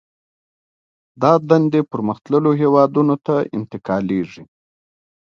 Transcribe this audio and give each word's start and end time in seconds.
دا 1.21 1.33
دندې 1.49 1.81
پرمختللو 1.91 2.51
هېوادونو 2.61 3.15
ته 3.25 3.35
انتقالېږي 3.57 4.43